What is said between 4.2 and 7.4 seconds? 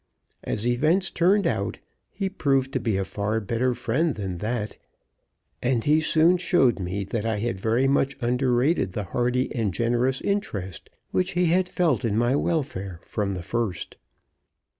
that, and he soon showed me that I